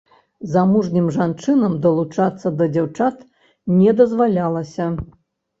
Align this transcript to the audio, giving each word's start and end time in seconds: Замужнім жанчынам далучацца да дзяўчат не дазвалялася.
Замужнім 0.53 1.09
жанчынам 1.17 1.75
далучацца 1.83 2.47
да 2.63 2.71
дзяўчат 2.79 3.21
не 3.83 3.95
дазвалялася. 4.01 4.93